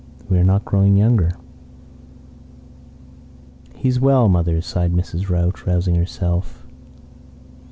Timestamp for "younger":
0.97-1.29